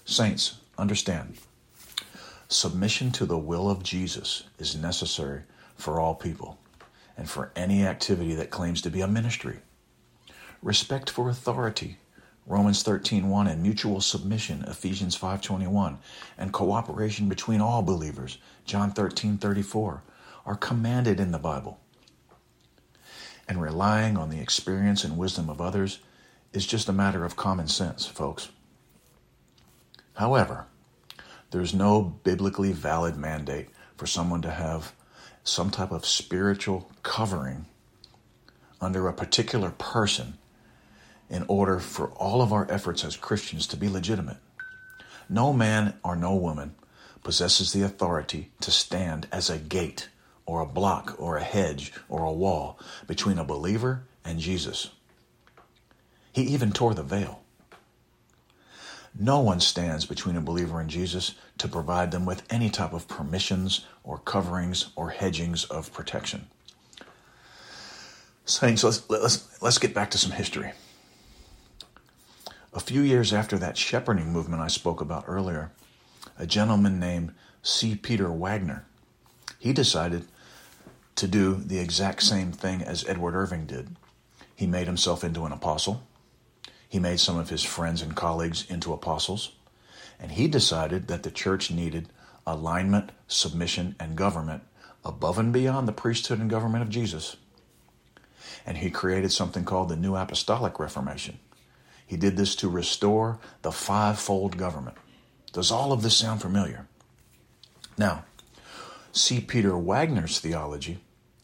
Saints, 0.05 0.59
understand 0.79 1.39
submission 2.49 3.11
to 3.11 3.25
the 3.25 3.39
will 3.39 3.71
of 3.71 3.83
Jesus 3.83 4.45
is 4.59 4.77
necessary 4.77 5.43
for 5.75 5.99
all 5.99 6.15
people 6.15 6.59
and 7.17 7.29
for 7.29 7.51
any 7.57 7.87
activity 7.87 8.35
that 8.35 8.51
claims 8.51 8.83
to 8.83 8.91
be 8.91 9.01
a 9.01 9.09
ministry. 9.09 9.61
Respect 10.63 11.11
for 11.11 11.29
authority, 11.29 11.99
Romans 12.47 12.83
13:1 12.83 13.47
and 13.47 13.63
mutual 13.63 14.01
submission, 14.01 14.65
Ephesians 14.65 15.17
5:21, 15.17 15.99
and 16.37 16.53
cooperation 16.53 17.29
between 17.29 17.61
all 17.61 17.83
believers, 17.83 18.39
John 18.65 18.93
13:34, 18.93 20.03
are 20.45 20.57
commanded 20.57 21.21
in 21.21 21.33
the 21.33 21.39
Bible. 21.39 21.81
And 23.49 23.61
relying 23.61 24.17
on 24.17 24.31
the 24.31 24.41
experience 24.41 25.05
and 25.05 25.19
wisdom 25.19 25.49
of 25.49 25.61
others 25.61 25.99
is 26.53 26.67
just 26.67 26.89
a 26.89 26.93
matter 26.93 27.25
of 27.25 27.37
common 27.37 27.69
sense, 27.69 28.07
folks. 28.07 28.51
However, 30.15 30.67
there's 31.51 31.75
no 31.75 32.03
biblically 32.03 32.73
valid 32.73 33.17
mandate 33.17 33.69
for 33.97 34.07
someone 34.07 34.43
to 34.43 34.51
have 34.51 34.93
some 35.45 35.71
type 35.71 35.91
of 35.91 36.07
spiritual 36.07 36.91
covering 37.03 37.67
under 38.81 39.07
a 39.07 39.13
particular 39.13 39.71
person 39.71 40.39
in 41.31 41.45
order 41.49 41.79
for 41.79 42.09
all 42.11 42.43
of 42.43 42.53
our 42.53 42.71
efforts 42.71 43.05
as 43.05 43.17
Christians 43.17 43.67
to 43.69 43.77
be 43.77 43.89
legitimate. 43.89 44.39
No 45.29 45.53
man 45.53 45.95
or 46.05 46.15
no 46.17 46.35
woman 46.35 46.75
possesses 47.23 47.73
the 47.73 47.83
authority 47.83 48.51
to 48.61 48.71
stand 48.71 49.29
as 49.33 49.49
a 49.49 49.59
gate 49.59 50.09
or 50.45 50.61
a 50.61 50.67
block 50.67 51.15
or 51.19 51.37
a 51.37 51.45
hedge 51.45 51.93
or 52.09 52.25
a 52.25 52.33
wall 52.33 52.79
between 53.07 53.39
a 53.39 53.45
believer 53.45 54.05
and 54.25 54.41
Jesus. 54.41 54.91
He 56.33 56.43
even 56.43 56.73
tore 56.73 56.95
the 56.95 57.03
veil. 57.03 57.42
No 59.19 59.41
one 59.41 59.61
stands 59.61 60.07
between 60.07 60.37
a 60.37 60.41
believer 60.41 60.81
and 60.81 60.89
Jesus 60.89 61.35
to 61.59 61.69
provide 61.69 62.11
them 62.11 62.25
with 62.25 62.43
any 62.51 62.71
type 62.71 62.93
of 62.93 63.09
permissions 63.09 63.85
or 64.05 64.19
coverings 64.19 64.91
or 64.97 65.11
hedgings 65.11 65.65
of 65.65 65.93
protection. 65.93 66.47
Saints, 68.45 68.83
let's, 68.83 69.09
let's, 69.09 69.63
let's 69.63 69.79
get 69.79 69.95
back 69.95 70.11
to 70.11 70.19
some 70.19 70.33
history. 70.33 70.73
A 72.73 72.81
few 72.81 73.03
years 73.03 73.33
after 73.33 73.59
that 73.59 73.77
shepherding 73.77 74.33
movement 74.33 74.63
I 74.63 74.69
spoke 74.69 75.01
about 75.01 75.25
earlier, 75.27 75.71
a 76.39 76.47
gentleman 76.47 76.99
named 76.99 77.35
C. 77.63 77.95
Peter 77.95 78.31
Wagner, 78.33 78.87
he 79.59 79.73
decided 79.73 80.25
to 81.17 81.29
do 81.29 81.55
the 81.55 81.79
exact 81.79 82.23
same 82.23 82.51
thing 82.51 82.83
as 82.83 83.07
Edward 83.07 83.35
Irving 83.35 83.67
did. 83.67 83.95
He 84.57 84.67
made 84.67 84.87
himself 84.87 85.23
into 85.23 85.45
an 85.45 85.53
apostle. 85.53 86.03
He 86.93 86.99
made 86.99 87.21
some 87.21 87.39
of 87.39 87.49
his 87.49 87.63
friends 87.63 88.03
and 88.03 88.15
colleagues 88.15 88.67
into 88.69 88.93
apostles, 88.93 89.53
and 90.21 90.31
he 90.31 90.47
decided 90.47 91.09
that 91.09 91.23
the 91.23 91.31
church 91.31 91.71
needed 91.71 92.11
alignment, 92.47 93.13
submission, 93.27 93.97
and 93.99 94.15
government 94.15 94.65
above 95.03 95.39
and 95.39 95.55
beyond 95.55 95.89
the 95.89 95.93
priesthood 95.93 96.39
and 96.39 96.51
government 96.51 96.83
of 96.83 96.91
Jesus. 96.91 97.37
And 98.67 98.77
he 98.77 98.91
created 98.91 99.33
something 99.33 99.65
called 99.65 99.89
the 99.89 99.97
New 99.97 100.15
Apostolic 100.15 100.79
Reformation. 100.79 101.39
He 102.07 102.19
did 102.19 102.37
this 102.37 102.55
to 102.57 102.69
restore 102.69 103.39
the 103.63 103.73
fivefold 103.73 104.59
government. 104.59 104.99
Does 105.55 105.71
all 105.71 105.95
of 105.95 106.03
this 106.03 106.19
sound 106.19 106.43
familiar? 106.43 106.89
Now, 107.97 108.27
C. 109.13 109.41
Peter 109.41 109.79
Wagner's 109.79 110.41
theology 110.41 110.99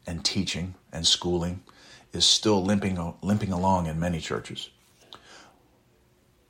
and 0.06 0.22
teaching 0.22 0.74
and 0.92 1.06
schooling 1.06 1.62
is 2.12 2.26
still 2.26 2.62
limping, 2.62 3.14
limping 3.22 3.50
along 3.50 3.86
in 3.86 3.98
many 3.98 4.20
churches. 4.20 4.68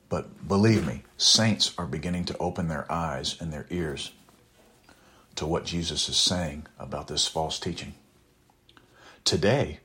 But 0.08 0.48
believe 0.48 0.86
me, 0.86 1.04
saints 1.16 1.74
are 1.76 1.86
beginning 1.86 2.24
to 2.26 2.38
open 2.38 2.68
their 2.68 2.90
eyes 2.90 3.36
and 3.40 3.52
their 3.52 3.66
ears 3.70 4.12
to 5.34 5.46
what 5.46 5.64
Jesus 5.64 6.08
is 6.08 6.16
saying 6.16 6.66
about 6.78 7.08
this 7.08 7.28
false 7.28 7.60
teaching. 7.60 7.94
Today, 9.24 9.80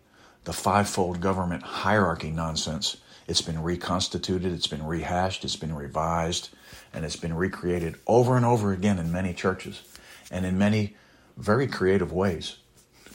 the 0.46 0.54
fivefold 0.54 1.22
government 1.22 1.64
hierarchy 1.64 2.32
nonsense, 2.32 2.98
it's 3.28 3.42
been 3.42 3.62
reconstituted, 3.62 4.52
it's 4.52 4.68
been 4.68 4.86
rehashed, 4.86 5.44
it's 5.44 5.56
been 5.56 5.76
revised, 5.76 6.50
and 6.94 7.06
it's 7.06 7.16
been 7.16 7.36
recreated 7.36 7.96
over 8.08 8.36
and 8.36 8.46
over 8.46 8.72
again 8.72 9.00
in 9.00 9.12
many 9.12 9.34
churches 9.34 9.84
and 10.32 10.46
in 10.46 10.58
many 10.58 10.96
very 11.38 11.68
creative 11.68 12.12
ways. 12.12 12.58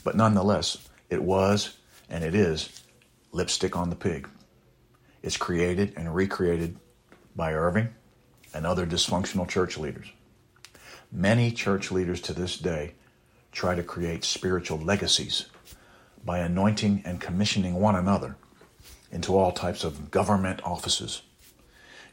But 0.03 0.15
nonetheless, 0.15 0.77
it 1.09 1.21
was 1.21 1.77
and 2.09 2.23
it 2.23 2.35
is 2.35 2.81
lipstick 3.31 3.75
on 3.75 3.89
the 3.89 3.95
pig. 3.95 4.27
It's 5.21 5.37
created 5.37 5.93
and 5.97 6.15
recreated 6.15 6.77
by 7.39 7.53
Irving 7.53 7.87
and 8.53 8.67
other 8.67 8.85
dysfunctional 8.85 9.47
church 9.47 9.77
leaders. 9.77 10.11
Many 11.09 11.51
church 11.51 11.89
leaders 11.89 12.19
to 12.23 12.33
this 12.33 12.57
day 12.57 12.95
try 13.53 13.75
to 13.75 13.81
create 13.81 14.25
spiritual 14.25 14.77
legacies 14.77 15.45
by 16.25 16.39
anointing 16.39 17.01
and 17.05 17.21
commissioning 17.21 17.75
one 17.75 17.95
another 17.95 18.35
into 19.09 19.37
all 19.37 19.53
types 19.53 19.85
of 19.85 20.11
government 20.11 20.59
offices 20.65 21.21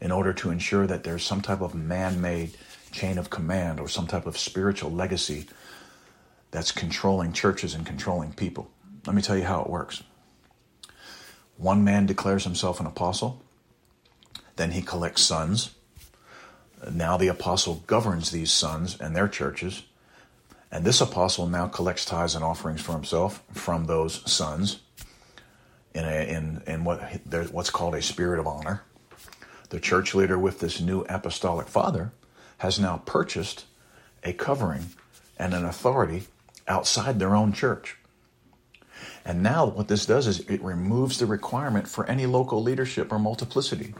in 0.00 0.12
order 0.12 0.32
to 0.32 0.50
ensure 0.50 0.86
that 0.86 1.02
there's 1.02 1.24
some 1.24 1.40
type 1.40 1.60
of 1.60 1.74
man 1.74 2.20
made 2.20 2.56
chain 2.92 3.18
of 3.18 3.28
command 3.28 3.80
or 3.80 3.88
some 3.88 4.06
type 4.06 4.26
of 4.26 4.38
spiritual 4.38 4.92
legacy 4.92 5.48
that's 6.52 6.70
controlling 6.70 7.32
churches 7.32 7.74
and 7.74 7.84
controlling 7.84 8.32
people. 8.32 8.70
Let 9.08 9.16
me 9.16 9.22
tell 9.22 9.36
you 9.36 9.44
how 9.44 9.60
it 9.62 9.68
works. 9.68 10.04
One 11.56 11.82
man 11.82 12.06
declares 12.06 12.44
himself 12.44 12.78
an 12.78 12.86
apostle, 12.86 13.42
then 14.56 14.72
he 14.72 14.82
collects 14.82 15.22
sons. 15.22 15.70
Now 16.90 17.16
the 17.16 17.28
apostle 17.28 17.82
governs 17.86 18.30
these 18.30 18.50
sons 18.50 18.98
and 18.98 19.14
their 19.14 19.28
churches. 19.28 19.82
And 20.70 20.84
this 20.84 21.00
apostle 21.00 21.46
now 21.46 21.68
collects 21.68 22.04
tithes 22.04 22.34
and 22.34 22.44
offerings 22.44 22.80
for 22.80 22.92
himself 22.92 23.42
from 23.52 23.86
those 23.86 24.30
sons 24.30 24.80
in, 25.94 26.04
a, 26.04 26.28
in, 26.28 26.62
in 26.66 26.84
what, 26.84 27.00
what's 27.52 27.70
called 27.70 27.94
a 27.94 28.02
spirit 28.02 28.40
of 28.40 28.46
honor. 28.46 28.82
The 29.70 29.80
church 29.80 30.14
leader 30.14 30.38
with 30.38 30.60
this 30.60 30.80
new 30.80 31.00
apostolic 31.08 31.68
father 31.68 32.12
has 32.58 32.78
now 32.78 33.02
purchased 33.04 33.64
a 34.22 34.32
covering 34.32 34.90
and 35.38 35.54
an 35.54 35.64
authority 35.64 36.24
outside 36.68 37.18
their 37.18 37.34
own 37.34 37.52
church. 37.52 37.96
And 39.24 39.42
now 39.42 39.66
what 39.66 39.88
this 39.88 40.06
does 40.06 40.26
is 40.26 40.40
it 40.40 40.62
removes 40.62 41.18
the 41.18 41.26
requirement 41.26 41.88
for 41.88 42.06
any 42.06 42.26
local 42.26 42.62
leadership 42.62 43.12
or 43.12 43.18
multiplicity 43.18 43.94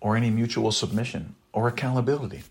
or 0.00 0.16
any 0.16 0.30
mutual 0.30 0.72
submission 0.72 1.34
or 1.52 1.68
accountability. 1.68 2.42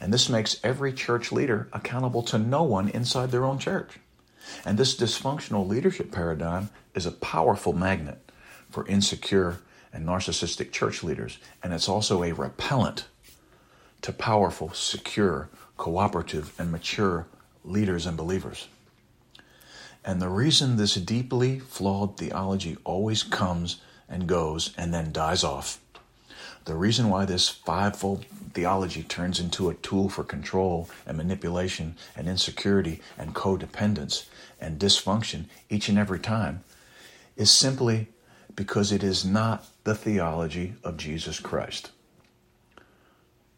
And 0.00 0.12
this 0.12 0.28
makes 0.28 0.60
every 0.62 0.92
church 0.92 1.32
leader 1.32 1.68
accountable 1.72 2.22
to 2.24 2.38
no 2.38 2.62
one 2.62 2.88
inside 2.88 3.30
their 3.30 3.44
own 3.44 3.58
church. 3.58 3.98
And 4.64 4.78
this 4.78 4.96
dysfunctional 4.96 5.66
leadership 5.66 6.12
paradigm 6.12 6.70
is 6.94 7.06
a 7.06 7.12
powerful 7.12 7.72
magnet 7.72 8.30
for 8.70 8.86
insecure 8.86 9.58
and 9.92 10.06
narcissistic 10.06 10.70
church 10.70 11.02
leaders. 11.02 11.38
And 11.62 11.72
it's 11.72 11.88
also 11.88 12.22
a 12.22 12.32
repellent 12.32 13.06
to 14.02 14.12
powerful, 14.12 14.72
secure, 14.72 15.50
cooperative, 15.76 16.54
and 16.58 16.70
mature 16.70 17.26
leaders 17.64 18.06
and 18.06 18.16
believers. 18.16 18.68
And 20.04 20.20
the 20.20 20.28
reason 20.28 20.76
this 20.76 20.94
deeply 20.94 21.58
flawed 21.58 22.16
theology 22.16 22.78
always 22.84 23.22
comes 23.22 23.80
and 24.08 24.26
goes 24.26 24.72
and 24.76 24.94
then 24.94 25.12
dies 25.12 25.44
off, 25.44 25.78
the 26.64 26.74
reason 26.74 27.08
why 27.08 27.24
this 27.24 27.48
fivefold 27.48 28.24
theology 28.52 29.02
turns 29.02 29.40
into 29.40 29.70
a 29.70 29.74
tool 29.74 30.08
for 30.08 30.24
control 30.24 30.88
and 31.06 31.16
manipulation 31.16 31.96
and 32.16 32.28
insecurity 32.28 33.00
and 33.16 33.34
codependence 33.34 34.26
and 34.60 34.78
dysfunction 34.78 35.46
each 35.68 35.88
and 35.88 35.98
every 35.98 36.18
time 36.18 36.62
is 37.36 37.50
simply 37.50 38.08
because 38.54 38.92
it 38.92 39.02
is 39.02 39.24
not 39.24 39.66
the 39.84 39.94
theology 39.94 40.74
of 40.84 40.96
Jesus 40.96 41.40
Christ. 41.40 41.90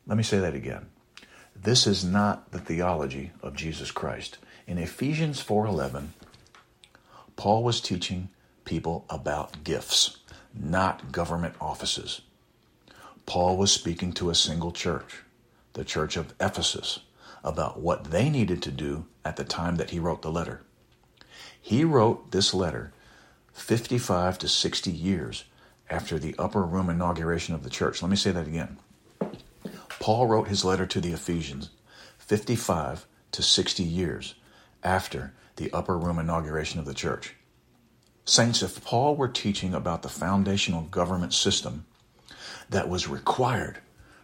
Let 0.06 0.16
me 0.16 0.22
say 0.22 0.38
that 0.38 0.54
again. 0.54 0.86
This 1.56 1.86
is 1.86 2.04
not 2.04 2.50
the 2.52 2.58
theology 2.58 3.32
of 3.42 3.54
Jesus 3.54 3.90
Christ. 3.90 4.38
In 4.66 4.78
Ephesians 4.78 5.40
4:11, 5.40 6.12
Paul 7.36 7.62
was 7.64 7.80
teaching 7.80 8.28
people 8.64 9.04
about 9.10 9.64
gifts, 9.64 10.18
not 10.54 11.12
government 11.12 11.54
offices. 11.60 12.20
Paul 13.26 13.56
was 13.56 13.72
speaking 13.72 14.12
to 14.14 14.30
a 14.30 14.34
single 14.34 14.72
church, 14.72 15.22
the 15.74 15.84
church 15.84 16.16
of 16.16 16.34
Ephesus, 16.40 17.00
about 17.44 17.80
what 17.80 18.04
they 18.04 18.28
needed 18.28 18.62
to 18.62 18.70
do 18.70 19.06
at 19.24 19.36
the 19.36 19.44
time 19.44 19.76
that 19.76 19.90
he 19.90 19.98
wrote 19.98 20.22
the 20.22 20.30
letter. 20.30 20.62
He 21.60 21.84
wrote 21.84 22.32
this 22.32 22.52
letter 22.52 22.92
55 23.52 24.38
to 24.38 24.48
60 24.48 24.90
years 24.90 25.44
after 25.88 26.18
the 26.18 26.34
upper 26.38 26.62
room 26.62 26.88
inauguration 26.90 27.54
of 27.54 27.62
the 27.62 27.70
church. 27.70 28.02
Let 28.02 28.10
me 28.10 28.16
say 28.16 28.32
that 28.32 28.46
again. 28.46 28.78
Paul 30.00 30.26
wrote 30.26 30.48
his 30.48 30.64
letter 30.64 30.86
to 30.86 31.00
the 31.00 31.12
Ephesians 31.12 31.70
55 32.18 33.06
to 33.32 33.42
60 33.42 33.82
years 33.82 34.34
after 34.82 35.32
the 35.56 35.72
upper 35.72 35.96
room 35.96 36.18
inauguration 36.18 36.80
of 36.80 36.86
the 36.86 36.94
church. 36.94 37.36
Saints, 38.24 38.62
if 38.62 38.82
Paul 38.84 39.16
were 39.16 39.28
teaching 39.28 39.74
about 39.74 40.02
the 40.02 40.08
foundational 40.08 40.82
government 40.82 41.34
system 41.34 41.86
that 42.70 42.88
was 42.88 43.08
required 43.08 43.78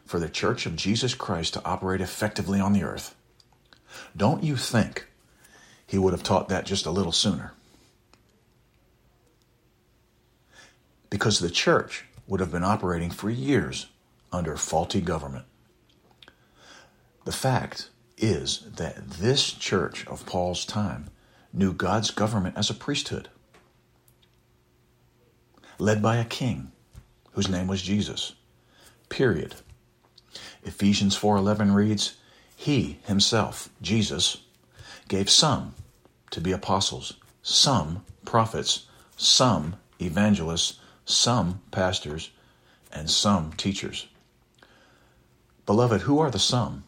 for 0.04 0.18
the 0.18 0.28
church 0.28 0.66
of 0.66 0.76
Jesus 0.76 1.14
Christ 1.14 1.54
to 1.54 1.64
operate 1.64 2.00
effectively 2.00 2.60
on 2.60 2.72
the 2.72 2.82
earth, 2.82 3.14
don't 4.16 4.42
you 4.42 4.56
think 4.56 5.06
he 5.86 5.98
would 5.98 6.12
have 6.12 6.22
taught 6.22 6.48
that 6.48 6.66
just 6.66 6.86
a 6.86 6.90
little 6.90 7.12
sooner? 7.12 7.52
Because 11.10 11.38
the 11.38 11.50
church 11.50 12.04
would 12.26 12.40
have 12.40 12.52
been 12.52 12.64
operating 12.64 13.10
for 13.10 13.30
years 13.30 13.86
under 14.32 14.56
faulty 14.56 15.00
government. 15.00 15.46
The 17.24 17.32
fact 17.32 17.90
is 18.16 18.60
that 18.76 19.10
this 19.10 19.52
church 19.52 20.06
of 20.06 20.26
Paul's 20.26 20.64
time 20.64 21.08
knew 21.52 21.72
God's 21.72 22.10
government 22.10 22.56
as 22.56 22.68
a 22.68 22.74
priesthood, 22.74 23.28
led 25.78 26.02
by 26.02 26.16
a 26.16 26.24
king 26.24 26.72
whose 27.38 27.48
name 27.48 27.68
was 27.68 27.82
Jesus. 27.82 28.32
Period. 29.10 29.54
Ephesians 30.64 31.14
4:11 31.14 31.72
reads, 31.72 32.14
"He 32.56 32.98
himself, 33.04 33.68
Jesus, 33.80 34.38
gave 35.06 35.30
some 35.30 35.76
to 36.32 36.40
be 36.40 36.50
apostles, 36.50 37.12
some 37.40 38.04
prophets, 38.24 38.86
some 39.16 39.76
evangelists, 40.00 40.80
some 41.06 41.60
pastors, 41.70 42.30
and 42.90 43.08
some 43.08 43.52
teachers." 43.52 44.08
Beloved, 45.64 46.00
who 46.00 46.18
are 46.18 46.32
the 46.32 46.40
some? 46.40 46.82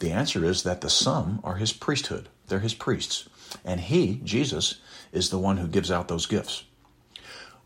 The 0.00 0.10
answer 0.10 0.44
is 0.44 0.64
that 0.64 0.80
the 0.80 0.90
some 0.90 1.38
are 1.44 1.58
his 1.58 1.72
priesthood. 1.72 2.28
They're 2.48 2.58
his 2.58 2.74
priests. 2.74 3.28
And 3.64 3.78
he, 3.82 4.16
Jesus, 4.24 4.80
is 5.12 5.30
the 5.30 5.38
one 5.38 5.58
who 5.58 5.68
gives 5.68 5.92
out 5.92 6.08
those 6.08 6.26
gifts. 6.26 6.64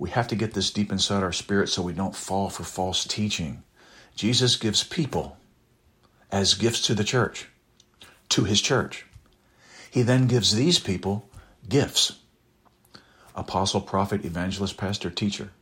We 0.03 0.11
have 0.11 0.27
to 0.29 0.35
get 0.35 0.53
this 0.53 0.73
deep 0.73 0.91
inside 0.91 1.23
our 1.23 1.31
spirit 1.31 1.69
so 1.69 1.81
we 1.81 1.93
don't 1.93 2.17
fall 2.17 2.51
for 2.51 2.65
false 2.65 3.05
teaching. 3.05 3.63
Jesus 4.17 4.57
gives 4.57 4.83
people 4.83 5.37
as 6.29 6.55
gifts 6.55 6.85
to 6.89 6.95
the 6.97 7.05
church, 7.05 7.47
to 8.31 8.43
his 8.43 8.61
church. 8.61 9.07
He 9.93 10.03
then 10.03 10.27
gives 10.27 10.57
these 10.57 10.81
people 10.81 11.31
gifts 11.69 12.19
apostle, 13.37 13.81
prophet, 13.81 14.25
evangelist, 14.25 14.77
pastor, 14.77 15.09
teacher. 15.09 15.53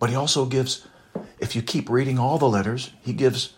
But 0.00 0.10
he 0.10 0.16
also 0.16 0.46
gives, 0.46 0.84
if 1.38 1.54
you 1.54 1.62
keep 1.62 1.88
reading 1.88 2.18
all 2.18 2.38
the 2.38 2.48
letters, 2.48 2.90
he 3.00 3.12
gives 3.12 3.54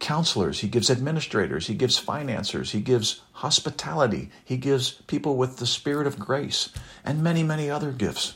counselors, 0.00 0.60
he 0.60 0.68
gives 0.68 0.90
administrators, 0.90 1.66
he 1.66 1.74
gives 1.74 1.96
financiers, 1.96 2.72
he 2.72 2.82
gives 2.82 3.22
hospitality, 3.32 4.30
he 4.44 4.58
gives 4.58 4.90
people 5.06 5.38
with 5.38 5.56
the 5.56 5.66
spirit 5.66 6.06
of 6.06 6.18
grace, 6.18 6.68
and 7.02 7.22
many, 7.22 7.42
many 7.42 7.70
other 7.70 7.90
gifts. 7.90 8.34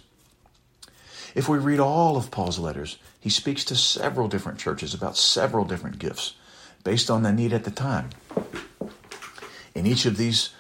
If 1.35 1.49
we 1.49 1.59
read 1.59 1.81
all 1.81 2.17
of 2.17 2.31
Paul's 2.31 2.59
letters, 2.59 2.99
he 3.19 3.29
speaks 3.29 3.65
to 3.65 3.77
several 3.77 4.29
different 4.29 4.59
churches 4.59 4.95
about 4.95 5.17
several 5.17 5.65
different 5.65 5.99
gifts 5.99 6.35
based 6.85 7.11
on 7.11 7.23
the 7.23 7.33
need 7.33 7.53
at 7.53 7.65
the 7.65 7.71
time. 7.71 8.11
In 9.75 9.87
each 9.87 10.07
of 10.07 10.17
these 10.17 10.51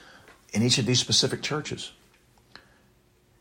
in 0.52 0.62
each 0.62 0.78
of 0.78 0.86
these 0.86 1.00
specific 1.00 1.42
churches, 1.42 1.92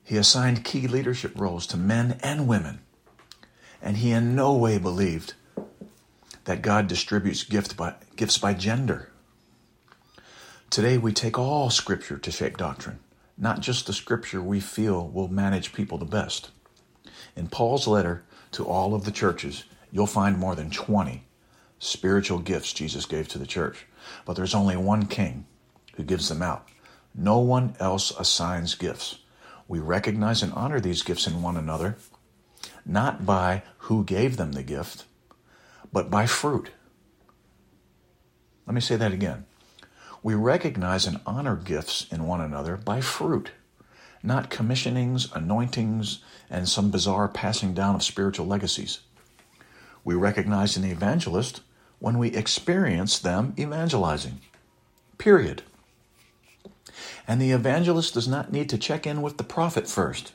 he 0.03 0.17
assigned 0.17 0.65
key 0.65 0.87
leadership 0.87 1.31
roles 1.35 1.67
to 1.67 1.77
men 1.77 2.19
and 2.23 2.47
women. 2.47 2.79
And 3.81 3.97
he 3.97 4.11
in 4.11 4.35
no 4.35 4.53
way 4.53 4.79
believed 4.79 5.35
that 6.45 6.63
God 6.63 6.87
distributes 6.87 7.43
gift 7.43 7.77
by, 7.77 7.93
gifts 8.15 8.37
by 8.39 8.53
gender. 8.55 9.09
Today, 10.71 10.97
we 10.97 11.13
take 11.13 11.37
all 11.37 11.69
Scripture 11.69 12.17
to 12.17 12.31
shape 12.31 12.57
doctrine, 12.57 12.99
not 13.37 13.59
just 13.59 13.85
the 13.85 13.93
Scripture 13.93 14.41
we 14.41 14.59
feel 14.59 15.07
will 15.07 15.27
manage 15.27 15.71
people 15.71 15.99
the 15.99 16.05
best. 16.05 16.49
In 17.35 17.47
Paul's 17.47 17.87
letter 17.87 18.23
to 18.51 18.65
all 18.65 18.93
of 18.93 19.05
the 19.05 19.11
churches, 19.11 19.63
you'll 19.91 20.07
find 20.07 20.37
more 20.37 20.55
than 20.55 20.69
20 20.69 21.25
spiritual 21.79 22.39
gifts 22.39 22.73
Jesus 22.73 23.05
gave 23.05 23.27
to 23.29 23.37
the 23.37 23.45
church. 23.45 23.85
But 24.25 24.35
there's 24.35 24.55
only 24.55 24.77
one 24.77 25.05
king 25.05 25.45
who 25.95 26.03
gives 26.03 26.29
them 26.29 26.41
out. 26.41 26.67
No 27.13 27.39
one 27.39 27.75
else 27.79 28.11
assigns 28.11 28.75
gifts. 28.75 29.19
We 29.67 29.79
recognize 29.79 30.41
and 30.41 30.53
honor 30.53 30.79
these 30.79 31.03
gifts 31.03 31.27
in 31.27 31.41
one 31.41 31.57
another, 31.57 31.97
not 32.85 33.25
by 33.25 33.63
who 33.79 34.03
gave 34.03 34.37
them 34.37 34.53
the 34.53 34.63
gift, 34.63 35.05
but 35.91 36.09
by 36.09 36.25
fruit. 36.25 36.71
Let 38.65 38.73
me 38.73 38.81
say 38.81 38.95
that 38.95 39.11
again. 39.11 39.45
We 40.21 40.35
recognize 40.35 41.05
and 41.05 41.19
honor 41.25 41.55
gifts 41.55 42.07
in 42.11 42.25
one 42.25 42.41
another 42.41 42.77
by 42.77 43.01
fruit, 43.01 43.51
not 44.23 44.49
commissionings, 44.49 45.29
anointings, 45.35 46.19
and 46.49 46.67
some 46.67 46.89
bizarre 46.89 47.27
passing 47.27 47.73
down 47.73 47.93
of 47.93 48.01
spiritual 48.01 48.47
legacies. 48.47 49.01
We 50.05 50.15
recognize 50.15 50.77
an 50.77 50.85
evangelist 50.85 51.61
when 51.99 52.17
we 52.17 52.29
experience 52.29 53.19
them 53.19 53.53
evangelizing. 53.59 54.39
Period. 55.17 55.63
And 57.27 57.41
the 57.41 57.51
evangelist 57.51 58.13
does 58.13 58.27
not 58.27 58.51
need 58.51 58.69
to 58.69 58.77
check 58.77 59.05
in 59.05 59.21
with 59.21 59.37
the 59.37 59.43
prophet 59.43 59.87
first 59.87 60.31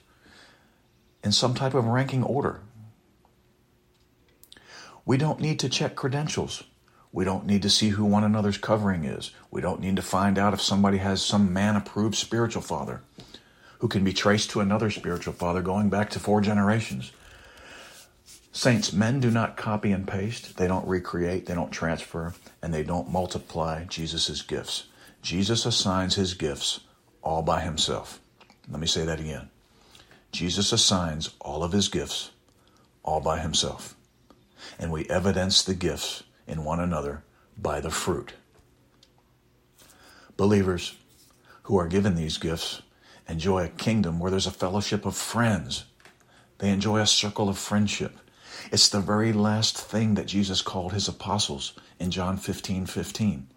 in 1.25 1.33
some 1.33 1.55
type 1.55 1.75
of 1.75 1.87
ranking 1.87 2.23
order. 2.23 2.61
We 5.05 5.17
don't 5.17 5.41
need 5.41 5.59
to 5.61 5.69
check 5.69 5.97
credentials. 5.97 6.65
We 7.13 7.25
don't 7.25 7.47
need 7.47 7.63
to 7.63 7.71
see 7.71 7.91
who 7.91 8.05
one 8.05 8.25
another's 8.25 8.59
covering 8.59 9.05
is. 9.05 9.31
We 9.51 9.63
don't 9.63 9.81
need 9.81 9.97
to 9.97 10.03
find 10.03 10.39
out 10.39 10.53
if 10.53 10.61
somebody 10.61 10.99
has 10.99 11.23
some 11.23 11.53
man 11.53 11.77
approved 11.77 12.15
spiritual 12.15 12.61
father 12.61 13.03
who 13.79 13.89
can 13.89 14.05
be 14.05 14.13
traced 14.13 14.51
to 14.51 14.61
another 14.61 14.91
spiritual 14.91 15.33
father 15.33 15.63
going 15.63 15.89
back 15.89 16.11
to 16.11 16.21
four 16.21 16.41
generations. 16.41 17.13
Saints, 18.53 18.93
men 18.93 19.21
do 19.21 19.31
not 19.31 19.57
copy 19.57 19.93
and 19.93 20.07
paste, 20.07 20.57
they 20.57 20.67
don't 20.67 20.87
recreate, 20.89 21.47
they 21.47 21.55
don't 21.55 21.71
transfer, 21.71 22.35
and 22.61 22.75
they 22.75 22.83
don't 22.83 23.11
multiply 23.11 23.85
Jesus' 23.85 24.43
gifts. 24.43 24.85
Jesus 25.23 25.65
assigns 25.67 26.17
his 26.17 26.35
gifts 26.35 26.81
all 27.23 27.43
by 27.43 27.61
himself. 27.61 28.21
Let 28.71 28.81
me 28.81 28.87
say 28.87 29.05
that 29.05 29.21
again. 29.21 29.51
Jesus 30.33 30.73
assigns 30.73 31.31
all 31.41 31.63
of 31.63 31.73
his 31.73 31.89
gifts 31.89 32.31
all 33.03 33.21
by 33.21 33.39
himself. 33.39 33.95
And 34.79 34.91
we 34.91 35.07
evidence 35.09 35.63
the 35.63 35.75
gifts 35.75 36.25
in 36.47 36.65
one 36.65 36.81
another 36.81 37.23
by 37.57 37.81
the 37.81 37.91
fruit. 37.91 38.35
Believers 40.37 40.97
who 41.65 41.79
are 41.79 41.89
given 41.89 42.15
these 42.15 42.39
gifts 42.39 42.83
enjoy 43.29 43.65
a 43.65 43.69
kingdom 43.69 44.19
where 44.19 44.31
there's 44.31 44.47
a 44.47 44.53
fellowship 44.53 45.05
of 45.05 45.17
friends. 45.17 45.85
They 46.59 46.71
enjoy 46.71 47.01
a 47.01 47.07
circle 47.07 47.49
of 47.49 47.59
friendship. 47.59 48.19
It's 48.73 48.89
the 48.89 49.01
very 49.01 49.33
last 49.33 49.77
thing 49.79 50.15
that 50.15 50.27
Jesus 50.27 50.63
called 50.63 50.93
his 50.93 51.09
apostles 51.09 51.75
in 51.99 52.11
John 52.11 52.37
15 52.37 52.87
15. 52.87 53.49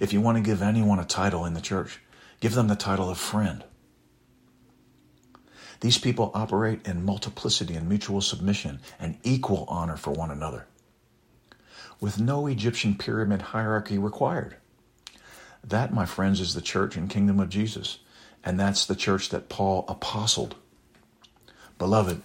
If 0.00 0.12
you 0.12 0.20
want 0.20 0.36
to 0.36 0.42
give 0.42 0.62
anyone 0.62 0.98
a 0.98 1.04
title 1.04 1.44
in 1.44 1.54
the 1.54 1.60
church, 1.60 2.00
give 2.40 2.54
them 2.54 2.68
the 2.68 2.76
title 2.76 3.10
of 3.10 3.18
friend. 3.18 3.64
These 5.80 5.98
people 5.98 6.30
operate 6.34 6.86
in 6.86 7.04
multiplicity 7.04 7.74
and 7.74 7.88
mutual 7.88 8.20
submission 8.20 8.80
and 8.98 9.18
equal 9.22 9.66
honor 9.68 9.96
for 9.96 10.10
one 10.10 10.30
another, 10.30 10.66
with 12.00 12.18
no 12.18 12.46
Egyptian 12.46 12.96
pyramid 12.96 13.42
hierarchy 13.42 13.98
required. 13.98 14.56
That, 15.62 15.92
my 15.92 16.06
friends, 16.06 16.40
is 16.40 16.54
the 16.54 16.62
church 16.62 16.96
and 16.96 17.10
kingdom 17.10 17.40
of 17.40 17.50
Jesus, 17.50 17.98
and 18.46 18.60
that's 18.60 18.86
the 18.86 18.94
church 18.94 19.30
that 19.30 19.48
Paul 19.48 19.84
apostled. 19.88 20.54
Beloved, 21.78 22.22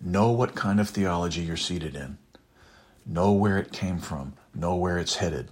know 0.00 0.32
what 0.32 0.56
kind 0.56 0.80
of 0.80 0.90
theology 0.90 1.42
you're 1.42 1.56
seated 1.56 1.94
in, 1.94 2.18
know 3.06 3.32
where 3.32 3.56
it 3.56 3.72
came 3.72 3.98
from, 3.98 4.34
know 4.52 4.74
where 4.74 4.98
it's 4.98 5.16
headed. 5.16 5.50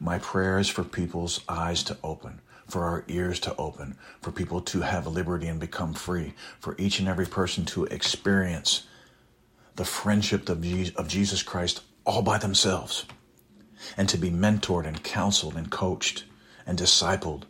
My 0.00 0.18
prayer 0.18 0.58
is 0.58 0.68
for 0.68 0.82
people's 0.82 1.42
eyes 1.46 1.82
to 1.84 1.98
open, 2.02 2.40
for 2.66 2.84
our 2.84 3.04
ears 3.08 3.38
to 3.40 3.54
open, 3.56 3.98
for 4.22 4.32
people 4.32 4.62
to 4.62 4.80
have 4.80 5.06
liberty 5.06 5.46
and 5.46 5.60
become 5.60 5.92
free, 5.92 6.32
for 6.58 6.74
each 6.78 7.00
and 7.00 7.08
every 7.08 7.26
person 7.26 7.66
to 7.66 7.84
experience 7.84 8.86
the 9.76 9.84
friendship 9.84 10.48
of 10.48 11.08
Jesus 11.08 11.42
Christ 11.42 11.82
all 12.06 12.22
by 12.22 12.38
themselves, 12.38 13.04
and 13.98 14.08
to 14.08 14.16
be 14.16 14.30
mentored 14.30 14.86
and 14.86 15.04
counseled 15.04 15.54
and 15.54 15.70
coached 15.70 16.24
and 16.66 16.78
discipled 16.78 17.42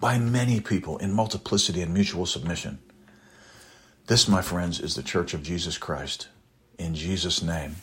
by 0.00 0.18
many 0.18 0.60
people 0.60 0.96
in 0.98 1.12
multiplicity 1.12 1.82
and 1.82 1.92
mutual 1.92 2.26
submission. 2.26 2.78
This, 4.06 4.26
my 4.26 4.42
friends, 4.42 4.80
is 4.80 4.96
the 4.96 5.02
Church 5.02 5.34
of 5.34 5.42
Jesus 5.42 5.78
Christ. 5.78 6.28
In 6.78 6.94
Jesus' 6.94 7.42
name, 7.42 7.76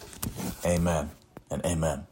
amen 0.65 1.11
and 1.49 1.63
amen. 1.63 2.07